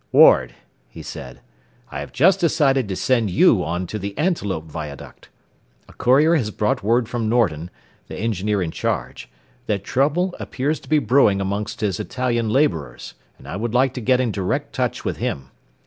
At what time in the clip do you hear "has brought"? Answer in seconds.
6.37-6.81